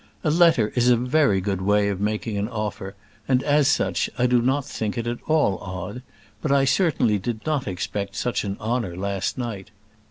[0.23, 2.95] A letter is a very good way of making an offer,
[3.27, 6.01] and as such I do not think it at all odd;
[6.41, 9.69] but I certainly did not expect such an honour last night.